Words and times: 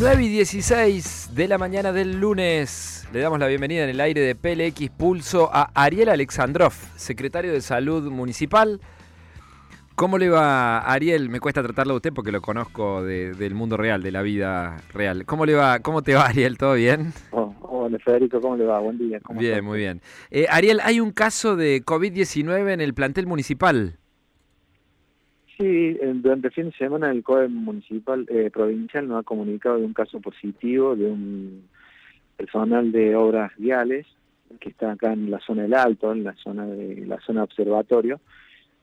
9 0.00 0.22
y 0.24 0.28
16 0.28 1.32
de 1.34 1.46
la 1.46 1.58
mañana 1.58 1.92
del 1.92 2.18
lunes. 2.18 3.06
Le 3.12 3.20
damos 3.20 3.38
la 3.38 3.46
bienvenida 3.48 3.84
en 3.84 3.90
el 3.90 4.00
aire 4.00 4.22
de 4.22 4.34
PLX 4.34 4.88
Pulso 4.88 5.50
a 5.52 5.70
Ariel 5.74 6.08
Alexandrov, 6.08 6.72
secretario 6.96 7.52
de 7.52 7.60
Salud 7.60 8.10
Municipal. 8.10 8.80
¿Cómo 9.96 10.16
le 10.16 10.30
va, 10.30 10.78
Ariel? 10.78 11.28
Me 11.28 11.38
cuesta 11.38 11.62
tratarlo 11.62 11.92
a 11.92 11.96
usted 11.96 12.14
porque 12.14 12.32
lo 12.32 12.40
conozco 12.40 13.02
del 13.02 13.54
mundo 13.54 13.76
real, 13.76 14.02
de 14.02 14.10
la 14.10 14.22
vida 14.22 14.78
real. 14.94 15.26
¿Cómo 15.26 15.44
le 15.44 15.52
va? 15.52 15.80
¿Cómo 15.80 16.00
te 16.00 16.14
va, 16.14 16.28
Ariel? 16.28 16.56
¿Todo 16.56 16.72
bien? 16.72 17.12
Oh, 17.32 17.54
hola, 17.60 17.98
Federico, 18.02 18.40
¿cómo 18.40 18.56
le 18.56 18.64
va? 18.64 18.78
Buen 18.78 18.96
día. 18.96 19.20
bien, 19.32 19.62
muy 19.62 19.80
bien. 19.80 20.00
Eh, 20.30 20.46
Ariel, 20.48 20.80
hay 20.82 21.00
un 21.00 21.10
caso 21.10 21.56
de 21.56 21.84
COVID-19 21.84 22.72
en 22.72 22.80
el 22.80 22.94
plantel 22.94 23.26
municipal. 23.26 23.99
Sí, 25.60 25.98
durante 26.14 26.46
el 26.46 26.54
fin 26.54 26.64
de 26.70 26.76
semana 26.78 27.10
el 27.10 27.22
COE 27.22 27.48
municipal 27.48 28.24
eh, 28.30 28.48
provincial 28.50 29.06
nos 29.06 29.20
ha 29.20 29.24
comunicado 29.24 29.76
de 29.76 29.84
un 29.84 29.92
caso 29.92 30.18
positivo 30.18 30.96
de 30.96 31.04
un 31.04 31.68
personal 32.34 32.90
de 32.90 33.14
obras 33.14 33.52
viales 33.58 34.06
que 34.58 34.70
está 34.70 34.92
acá 34.92 35.12
en 35.12 35.30
la 35.30 35.38
zona 35.40 35.64
del 35.64 35.74
Alto, 35.74 36.12
en 36.12 36.24
la 36.24 36.32
zona 36.36 36.64
de 36.64 37.04
la 37.04 37.20
zona 37.20 37.42
observatorio, 37.42 38.20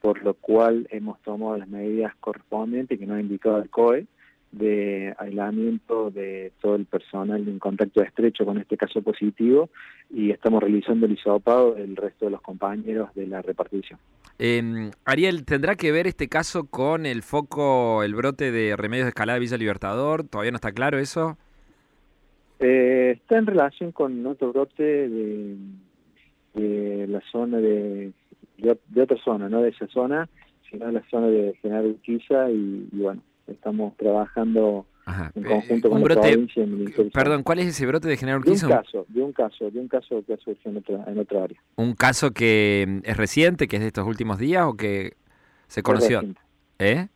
por 0.00 0.22
lo 0.22 0.34
cual 0.34 0.86
hemos 0.92 1.20
tomado 1.22 1.58
las 1.58 1.66
medidas 1.66 2.14
correspondientes 2.20 3.00
que 3.00 3.04
nos 3.04 3.16
ha 3.16 3.20
indicado 3.20 3.60
el 3.60 3.68
COE 3.68 4.06
de 4.52 5.14
aislamiento 5.18 6.10
de 6.10 6.52
todo 6.60 6.74
el 6.74 6.84
personal 6.84 7.46
en 7.46 7.58
contacto 7.58 8.02
estrecho 8.02 8.44
con 8.44 8.58
este 8.58 8.76
caso 8.76 9.00
positivo 9.00 9.70
y 10.10 10.30
estamos 10.30 10.62
realizando 10.62 11.06
el 11.06 11.12
hisopado 11.12 11.74
del 11.74 11.94
resto 11.94 12.24
de 12.24 12.32
los 12.32 12.40
compañeros 12.40 13.14
de 13.14 13.26
la 13.28 13.42
repartición. 13.42 13.98
Eh, 14.38 14.90
Ariel, 15.04 15.44
¿tendrá 15.44 15.76
que 15.76 15.92
ver 15.92 16.06
este 16.06 16.28
caso 16.28 16.64
con 16.64 17.06
el 17.06 17.22
foco, 17.22 18.02
el 18.02 18.14
brote 18.14 18.50
de 18.50 18.74
remedios 18.76 19.04
de 19.04 19.10
escalada 19.10 19.34
de 19.34 19.40
Villa 19.40 19.56
Libertador? 19.56 20.24
¿Todavía 20.24 20.50
no 20.50 20.56
está 20.56 20.72
claro 20.72 20.98
eso? 20.98 21.36
Eh, 22.58 23.12
está 23.16 23.38
en 23.38 23.46
relación 23.46 23.92
con 23.92 24.26
otro 24.26 24.52
brote 24.52 24.82
de, 25.08 25.56
la 27.06 27.20
zona 27.30 27.58
de, 27.58 28.12
de, 28.58 29.02
otra 29.02 29.16
zona, 29.24 29.48
no 29.48 29.62
de 29.62 29.70
esa 29.70 29.86
zona, 29.86 30.28
sino 30.68 30.86
de 30.86 30.92
la 30.92 31.02
zona 31.10 31.28
de 31.28 31.54
General 31.62 31.86
Urquiza 31.86 32.50
y 32.50 32.88
bueno, 32.92 33.22
estamos 33.50 33.96
trabajando 33.96 34.86
en 35.34 35.42
conjunto 35.42 35.88
eh, 35.88 35.90
con 35.90 36.00
la 36.02 36.20
provincia 36.20 36.64
y 36.64 37.10
Perdón, 37.10 37.42
¿cuál 37.42 37.60
es 37.60 37.66
ese 37.66 37.86
brote 37.86 38.08
de 38.08 38.16
General 38.16 38.40
Urquiza? 38.40 38.66
De 38.66 38.72
un 38.72 38.80
caso, 38.82 39.06
de 39.08 39.22
un 39.22 39.32
caso, 39.32 39.70
de 39.70 39.80
un 39.80 39.88
caso 39.88 40.24
que 40.26 40.34
ha 40.34 40.36
surgido 40.36 40.70
en 40.70 40.76
otra, 40.78 41.04
en 41.06 41.18
otra 41.18 41.44
área. 41.44 41.60
¿Un 41.76 41.94
caso 41.94 42.30
que 42.30 42.86
mm, 42.88 42.98
es 43.04 43.16
reciente, 43.16 43.68
que 43.68 43.76
es 43.76 43.82
de 43.82 43.88
estos 43.88 44.06
últimos 44.06 44.38
días 44.38 44.66
o 44.66 44.74
que 44.74 45.14
se 45.66 45.82
conoció? 45.82 46.20
Es 46.20 46.98
¿Eh? 46.98 47.08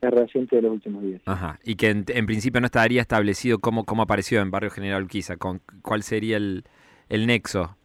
Es 0.00 0.10
reciente 0.10 0.56
de 0.56 0.62
los 0.62 0.72
últimos 0.72 1.02
días. 1.02 1.20
Ajá, 1.26 1.58
y 1.62 1.76
que 1.76 1.90
en, 1.90 2.26
principio 2.26 2.60
no 2.60 2.66
estaría 2.66 3.02
establecido 3.02 3.58
cómo, 3.58 3.84
cómo 3.84 4.02
apareció 4.02 4.40
en 4.40 4.50
Barrio 4.50 4.70
General 4.70 5.02
Urquiza, 5.02 5.36
con, 5.36 5.60
¿cuál 5.82 6.02
sería 6.02 6.38
el, 6.38 6.64
el 7.10 7.26
nexo? 7.26 7.76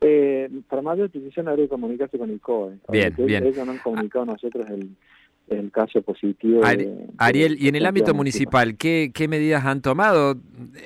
Eh, 0.00 0.48
para 0.66 0.80
más 0.80 0.96
de 0.96 1.08
decisión 1.08 1.48
habría 1.48 1.66
que 1.66 1.70
comunicarse 1.70 2.18
con 2.18 2.30
el 2.30 2.40
COE. 2.40 2.78
Bien, 2.88 3.14
bien. 3.18 3.44
Ellos 3.44 3.66
no 3.66 3.72
han 3.72 3.78
comunicado 3.78 4.22
a 4.22 4.26
nosotros 4.26 4.66
el 4.70 4.96
el 5.50 5.70
caso 5.72 6.00
positivo. 6.02 6.62
Ariel, 7.18 7.56
y 7.60 7.68
en 7.68 7.74
el 7.74 7.86
ámbito 7.86 8.14
municipal, 8.14 8.76
¿qué, 8.76 9.10
¿qué, 9.12 9.28
medidas 9.28 9.64
han 9.64 9.82
tomado? 9.82 10.36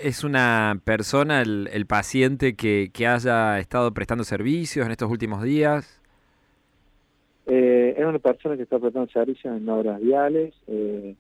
¿Es 0.03 0.25
una 0.25 0.81
persona, 0.85 1.43
el, 1.43 1.69
el 1.73 1.87
paciente, 1.87 2.57
que, 2.57 2.91
que, 2.93 3.07
haya 3.07 3.59
estado 3.59 3.93
prestando 3.93 4.25
servicios 4.25 4.87
en 4.87 4.93
estos 4.93 5.11
últimos 5.11 5.43
días? 5.43 6.01
Eh, 7.47 7.95
es 7.99 8.05
una 8.05 8.19
persona 8.19 8.57
que 8.57 8.63
está 8.63 8.79
prestando 8.79 9.11
servicios 9.13 9.55
en 9.55 9.69
obras 9.69 10.01
viales, 10.01 10.55
eh, 10.67 11.15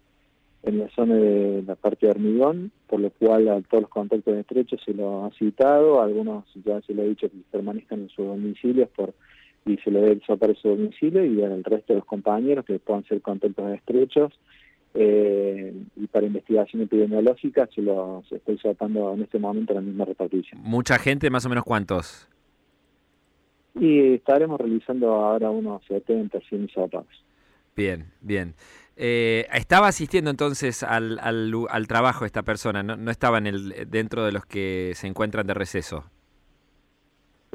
en 0.62 0.78
la 0.78 0.88
zona 0.90 1.16
de 1.16 1.62
la 1.66 1.74
parte 1.74 2.06
de 2.06 2.12
hormigón, 2.12 2.72
por 2.86 3.00
lo 3.00 3.10
cual 3.10 3.48
a 3.48 3.60
todos 3.60 3.82
los 3.82 3.90
contactos 3.90 4.34
estrechos 4.34 4.80
se 4.84 4.94
lo 4.94 5.26
ha 5.26 5.30
citado, 5.32 6.00
algunos 6.00 6.44
ya 6.64 6.80
se 6.80 6.94
le 6.94 7.02
ha 7.02 7.04
dicho 7.04 7.28
que 7.28 7.36
permanezcan 7.50 8.00
en 8.00 8.08
sus 8.08 8.26
domicilios 8.26 8.88
por 8.96 9.12
y 9.66 9.76
se 9.78 9.90
le 9.90 10.00
debe 10.00 10.20
sopar 10.26 10.54
su 10.56 10.68
domicilio 10.68 11.24
y 11.24 11.42
al 11.42 11.64
resto 11.64 11.92
de 11.92 12.00
los 12.00 12.06
compañeros 12.06 12.64
que 12.64 12.78
puedan 12.78 13.04
ser 13.04 13.20
contactos 13.22 13.74
estrechos. 13.74 14.32
Eh, 14.96 15.74
y 15.96 16.06
para 16.06 16.26
investigación 16.26 16.82
epidemiológica 16.82 17.68
se 17.74 17.82
los 17.82 18.30
estoy 18.30 18.58
sopando 18.58 19.12
en 19.14 19.22
este 19.22 19.40
momento 19.40 19.74
la 19.74 19.80
misma 19.80 20.04
repartición. 20.04 20.60
¿Mucha 20.62 20.98
gente? 20.98 21.30
¿Más 21.30 21.44
o 21.46 21.48
menos 21.48 21.64
cuántos? 21.64 22.28
Y 23.74 24.14
estaremos 24.14 24.60
realizando 24.60 25.12
ahora 25.12 25.50
unos 25.50 25.84
70, 25.86 26.38
100 26.48 26.68
sopados. 26.68 27.24
Bien, 27.74 28.04
bien. 28.20 28.54
Eh, 28.96 29.48
¿Estaba 29.52 29.88
asistiendo 29.88 30.30
entonces 30.30 30.84
al, 30.84 31.18
al, 31.20 31.52
al, 31.68 31.88
trabajo 31.88 32.24
esta 32.24 32.44
persona? 32.44 32.84
¿No, 32.84 32.96
no 32.96 33.10
estaba 33.10 33.38
en 33.38 33.48
el, 33.48 33.86
dentro 33.88 34.24
de 34.24 34.30
los 34.30 34.46
que 34.46 34.92
se 34.94 35.08
encuentran 35.08 35.48
de 35.48 35.54
receso? 35.54 36.04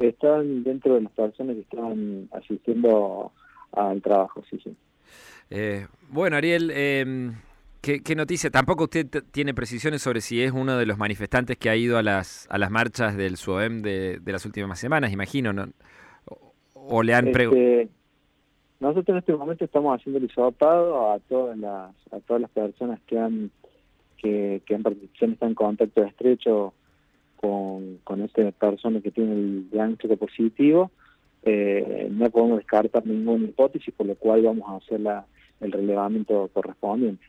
Estaban 0.00 0.64
dentro 0.64 0.94
de 0.94 1.02
las 1.02 1.12
personas 1.12 1.56
que 1.56 1.62
estaban 1.62 2.28
asistiendo 2.32 3.32
al 3.72 4.00
trabajo, 4.02 4.42
sí, 4.50 4.58
sí. 4.62 4.74
Eh, 5.50 5.86
bueno, 6.08 6.36
Ariel, 6.36 6.70
eh, 6.72 7.32
¿qué, 7.80 8.14
noticia? 8.14 8.50
Tampoco 8.50 8.84
usted 8.84 9.06
tiene 9.30 9.52
precisiones 9.52 10.02
sobre 10.02 10.20
si 10.20 10.42
es 10.42 10.52
uno 10.52 10.76
de 10.76 10.86
los 10.86 10.96
manifestantes 10.96 11.58
que 11.58 11.70
ha 11.70 11.76
ido 11.76 11.98
a 11.98 12.02
las, 12.02 12.46
a 12.50 12.58
las 12.58 12.70
marchas 12.70 13.16
del 13.16 13.36
SUOEM 13.36 13.82
de, 13.82 14.20
las 14.24 14.46
últimas 14.46 14.78
semanas, 14.78 15.12
imagino, 15.12 15.52
¿no? 15.52 15.66
O, 16.74 17.02
le 17.02 17.14
han 17.14 17.28
este, 17.28 17.88
Nosotros 18.80 19.08
en 19.08 19.16
este 19.18 19.32
momento 19.34 19.64
estamos 19.64 19.98
haciendo 19.98 20.18
el 20.18 20.24
hisopado 20.24 21.12
a 21.12 21.18
todas 21.20 21.58
las, 21.58 21.90
a 22.10 22.20
todas 22.20 22.40
las 22.42 22.50
personas 22.50 23.00
que 23.06 23.18
han 23.18 23.50
que, 24.16 24.62
que 24.66 24.74
han 24.74 24.82
están 25.12 25.48
en 25.48 25.54
contacto 25.54 26.04
estrecho 26.04 26.74
con, 27.40 27.98
con 28.04 28.20
esta 28.22 28.50
persona 28.52 29.00
que 29.00 29.10
tiene 29.10 29.32
el 29.32 29.70
diagnóstico 29.70 30.16
positivo, 30.16 30.90
eh, 31.42 32.08
no 32.10 32.28
podemos 32.30 32.58
descartar 32.58 33.06
ninguna 33.06 33.44
hipótesis, 33.46 33.94
por 33.94 34.06
lo 34.06 34.14
cual 34.14 34.42
vamos 34.42 34.68
a 34.68 34.76
hacer 34.76 35.00
la, 35.00 35.24
el 35.60 35.72
relevamiento 35.72 36.50
correspondiente. 36.52 37.24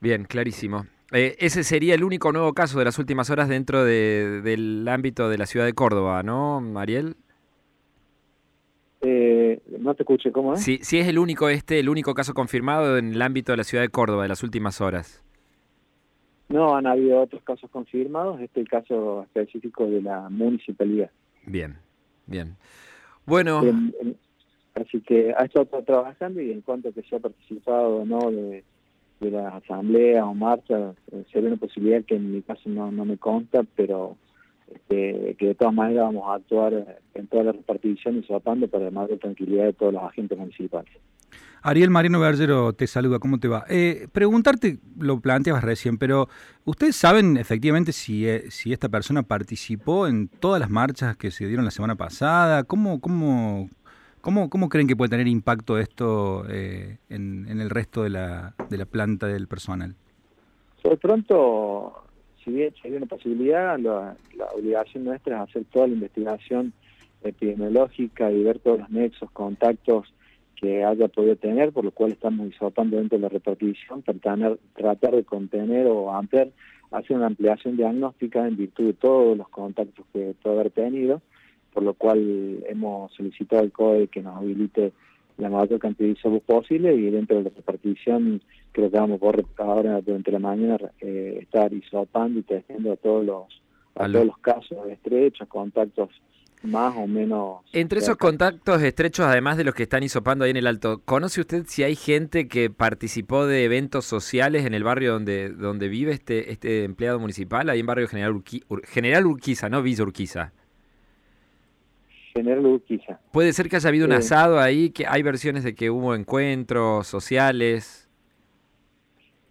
Bien, 0.00 0.24
clarísimo. 0.24 0.86
Eh, 1.12 1.36
ese 1.38 1.64
sería 1.64 1.94
el 1.94 2.02
único 2.02 2.32
nuevo 2.32 2.54
caso 2.54 2.78
de 2.78 2.86
las 2.86 2.98
últimas 2.98 3.28
horas 3.28 3.48
dentro 3.48 3.84
de, 3.84 4.40
del 4.42 4.88
ámbito 4.88 5.28
de 5.28 5.38
la 5.38 5.46
ciudad 5.46 5.66
de 5.66 5.74
Córdoba, 5.74 6.22
¿no, 6.22 6.62
Mariel? 6.62 7.16
Eh, 9.02 9.60
no 9.80 9.94
te 9.94 10.02
escuché, 10.02 10.32
¿cómo 10.32 10.54
es? 10.54 10.62
Sí, 10.62 10.78
sí 10.80 10.98
es 10.98 11.06
el 11.08 11.18
único 11.18 11.50
este, 11.50 11.78
el 11.78 11.90
único 11.90 12.14
caso 12.14 12.32
confirmado 12.32 12.96
en 12.96 13.12
el 13.12 13.20
ámbito 13.20 13.52
de 13.52 13.58
la 13.58 13.64
ciudad 13.64 13.84
de 13.84 13.90
Córdoba 13.90 14.22
de 14.22 14.30
las 14.30 14.42
últimas 14.42 14.80
horas. 14.80 15.22
No, 16.48 16.76
han 16.76 16.86
habido 16.86 17.20
otros 17.20 17.42
casos 17.42 17.70
confirmados, 17.70 18.40
este 18.40 18.60
es 18.60 18.66
el 18.66 18.70
caso 18.70 19.22
específico 19.22 19.86
de 19.86 20.02
la 20.02 20.28
municipalidad. 20.28 21.10
Bien, 21.46 21.76
bien. 22.26 22.56
Bueno. 23.26 23.62
así 24.74 25.00
que 25.00 25.32
ha 25.36 25.44
estado 25.44 25.66
trabajando 25.82 26.40
y 26.40 26.52
en 26.52 26.60
cuanto 26.60 26.92
que 26.92 27.02
se 27.02 27.16
ha 27.16 27.20
participado 27.20 27.96
o 27.96 28.04
no 28.04 28.30
de, 28.30 28.64
de 29.20 29.30
la 29.30 29.48
asamblea 29.48 30.26
o 30.26 30.34
marcha, 30.34 30.94
eh, 31.12 31.24
sería 31.32 31.48
una 31.48 31.56
posibilidad 31.56 32.04
que 32.04 32.16
en 32.16 32.32
mi 32.32 32.42
caso 32.42 32.68
no, 32.68 32.92
no 32.92 33.04
me 33.04 33.16
consta, 33.16 33.64
pero 33.74 34.16
este, 34.72 35.36
que 35.38 35.48
de 35.48 35.54
todas 35.54 35.74
maneras 35.74 36.06
vamos 36.06 36.28
a 36.28 36.34
actuar 36.34 36.98
en 37.14 37.26
toda 37.28 37.44
la 37.44 37.52
repartición 37.52 38.18
y 38.18 38.22
solapando 38.24 38.68
para 38.68 38.90
más 38.90 39.08
de 39.08 39.18
tranquilidad 39.18 39.64
de 39.64 39.72
todos 39.72 39.92
los 39.92 40.02
agentes 40.02 40.38
municipales. 40.38 40.92
Ariel 41.66 41.88
Marino 41.88 42.20
Bergero 42.20 42.74
te 42.74 42.86
saluda, 42.86 43.18
¿cómo 43.18 43.40
te 43.40 43.48
va? 43.48 43.64
Eh, 43.70 44.06
preguntarte, 44.12 44.80
lo 44.98 45.18
planteabas 45.20 45.64
recién, 45.64 45.96
pero 45.96 46.28
¿ustedes 46.66 46.94
saben 46.94 47.38
efectivamente 47.38 47.92
si, 47.92 48.28
eh, 48.28 48.50
si 48.50 48.74
esta 48.74 48.90
persona 48.90 49.22
participó 49.22 50.06
en 50.06 50.28
todas 50.28 50.60
las 50.60 50.68
marchas 50.68 51.16
que 51.16 51.30
se 51.30 51.46
dieron 51.46 51.64
la 51.64 51.70
semana 51.70 51.96
pasada? 51.96 52.64
¿Cómo, 52.64 53.00
cómo, 53.00 53.70
cómo, 54.20 54.50
cómo 54.50 54.68
creen 54.68 54.86
que 54.86 54.94
puede 54.94 55.08
tener 55.08 55.26
impacto 55.26 55.78
esto 55.78 56.44
eh, 56.50 56.98
en, 57.08 57.48
el 57.48 57.70
resto 57.70 58.02
de 58.02 58.10
la, 58.10 58.54
de 58.68 58.76
la 58.76 58.84
planta 58.84 59.26
del 59.26 59.48
personal? 59.48 59.94
Por 60.82 60.98
pronto, 60.98 62.04
si 62.44 62.50
bien 62.50 62.74
hay 62.84 62.92
una 62.92 63.06
posibilidad, 63.06 63.78
la, 63.78 64.14
la 64.36 64.46
obligación 64.54 65.04
nuestra 65.04 65.42
es 65.42 65.48
hacer 65.48 65.64
toda 65.72 65.86
la 65.86 65.94
investigación 65.94 66.74
epidemiológica 67.22 68.30
y 68.30 68.42
ver 68.42 68.58
todos 68.58 68.80
los 68.80 68.90
nexos, 68.90 69.30
contactos, 69.30 70.12
que 70.64 70.82
haya 70.82 71.08
podido 71.08 71.36
tener, 71.36 71.72
por 71.72 71.84
lo 71.84 71.90
cual 71.90 72.12
estamos 72.12 72.48
disopando 72.48 72.96
dentro 72.96 73.18
de 73.18 73.22
la 73.22 73.28
repartición 73.28 74.00
para 74.00 74.56
tratar 74.74 75.14
de 75.14 75.22
contener 75.22 75.86
o 75.88 76.10
ampliar, 76.10 76.48
hacer 76.90 77.16
una 77.16 77.26
ampliación 77.26 77.76
diagnóstica 77.76 78.48
en 78.48 78.56
virtud 78.56 78.86
de 78.86 78.92
todos 78.94 79.36
los 79.36 79.46
contactos 79.50 80.06
que 80.10 80.34
puede 80.42 80.54
haber 80.54 80.70
tenido, 80.70 81.20
por 81.74 81.82
lo 81.82 81.92
cual 81.92 82.64
hemos 82.66 83.12
solicitado 83.12 83.60
al 83.60 83.72
COE 83.72 84.08
que 84.08 84.22
nos 84.22 84.38
habilite 84.38 84.92
la 85.36 85.50
mayor 85.50 85.78
cantidad 85.78 86.08
de 86.08 86.14
isopos 86.14 86.40
posible 86.40 86.94
y 86.94 87.10
dentro 87.10 87.36
de 87.36 87.42
la 87.42 87.50
repartición 87.54 88.40
creo 88.72 88.90
que 88.90 88.96
vamos 88.96 89.20
por 89.20 89.44
ahora 89.58 90.00
durante 90.00 90.32
la 90.32 90.38
mañana 90.38 90.78
eh, 91.02 91.40
estar 91.42 91.74
isopando 91.74 92.40
y 92.40 92.42
teniendo 92.42 92.92
a 92.92 92.96
todos 92.96 93.26
los 93.26 93.62
a 93.96 94.10
todos 94.10 94.26
los 94.26 94.38
casos 94.38 94.88
estrechos, 94.88 95.46
contactos 95.46 96.08
más 96.64 96.96
o 96.96 97.06
menos... 97.06 97.60
Entre 97.72 97.98
esos 97.98 98.16
contactos 98.16 98.82
estrechos, 98.82 99.26
además 99.26 99.56
de 99.56 99.64
los 99.64 99.74
que 99.74 99.84
están 99.84 100.02
hisopando 100.02 100.44
ahí 100.44 100.50
en 100.50 100.56
el 100.56 100.66
Alto, 100.66 101.02
¿conoce 101.04 101.40
usted 101.40 101.64
si 101.66 101.82
hay 101.82 101.94
gente 101.94 102.48
que 102.48 102.70
participó 102.70 103.46
de 103.46 103.64
eventos 103.64 104.04
sociales 104.04 104.64
en 104.64 104.74
el 104.74 104.82
barrio 104.82 105.12
donde, 105.12 105.50
donde 105.50 105.88
vive 105.88 106.12
este, 106.12 106.50
este 106.52 106.84
empleado 106.84 107.20
municipal, 107.20 107.68
ahí 107.68 107.80
en 107.80 107.86
barrio 107.86 108.08
General, 108.08 108.42
General 108.84 109.26
Urquiza, 109.26 109.68
no 109.68 109.82
Villa 109.82 110.04
Urquiza? 110.04 110.52
General 112.34 112.66
Urquiza. 112.66 113.20
Puede 113.30 113.52
ser 113.52 113.68
que 113.68 113.76
haya 113.76 113.88
habido 113.88 114.06
un 114.06 114.12
asado 114.12 114.58
ahí, 114.58 114.90
que 114.90 115.06
hay 115.06 115.22
versiones 115.22 115.64
de 115.64 115.74
que 115.74 115.90
hubo 115.90 116.14
encuentros 116.14 117.06
sociales. 117.06 118.08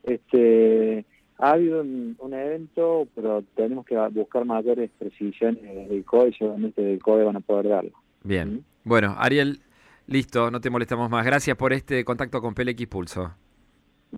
Este 0.03 1.05
ha 1.43 1.51
habido 1.51 1.81
un, 1.81 2.33
evento, 2.33 3.05
pero 3.13 3.43
tenemos 3.55 3.85
que 3.85 3.97
buscar 4.11 4.45
mayores 4.45 4.89
precisiones 4.97 5.89
del 5.89 6.05
COE 6.05 6.29
y 6.29 6.33
seguramente 6.33 6.81
del 6.81 7.03
COE 7.03 7.25
van 7.25 7.35
a 7.35 7.41
poder 7.41 7.67
darlo. 7.67 7.91
Bien. 8.23 8.53
¿Mm? 8.53 8.59
Bueno, 8.85 9.15
Ariel, 9.17 9.59
listo, 10.07 10.49
no 10.51 10.61
te 10.61 10.69
molestamos 10.69 11.09
más. 11.09 11.25
Gracias 11.25 11.57
por 11.57 11.73
este 11.73 12.05
contacto 12.05 12.41
con 12.41 12.53
PLX 12.53 12.87
Pulso. 12.87 13.33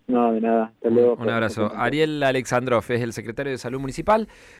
No, 0.06 0.33
de 0.33 0.42
nada. 0.42 0.66
Hasta 0.66 0.89
luego. 0.89 1.16
Un 1.16 1.30
abrazo. 1.30 1.72
Ariel 1.75 2.22
Alexandrov 2.22 2.83
es 2.89 3.01
el 3.01 3.12
secretario 3.12 3.51
de 3.51 3.57
Salud 3.57 3.80
Municipal. 3.80 4.28